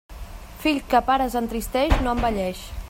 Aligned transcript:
Fill 0.63 0.79
que 0.93 0.97
a 1.01 1.03
pares 1.11 1.37
entristeix, 1.43 1.99
no 2.07 2.17
envelleix. 2.19 2.67